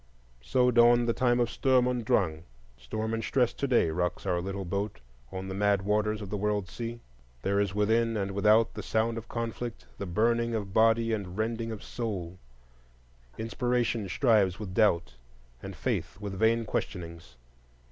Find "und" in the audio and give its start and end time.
1.87-2.03